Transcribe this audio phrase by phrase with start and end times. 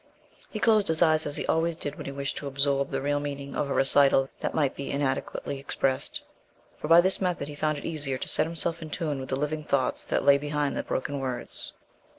[0.49, 3.19] He closed his eyes, as he always did when he wished to absorb the real
[3.19, 6.23] meaning of a recital that might be inadequately expressed,
[6.79, 9.39] for by this method he found it easier to set himself in tune with the
[9.39, 11.73] living thoughts that lay behind the broken words.